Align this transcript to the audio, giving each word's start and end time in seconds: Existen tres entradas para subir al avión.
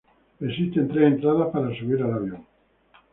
Existen 0.39 0.87
tres 0.87 1.03
entradas 1.13 1.49
para 1.53 1.75
subir 1.77 2.01
al 2.01 2.13
avión. 2.15 2.47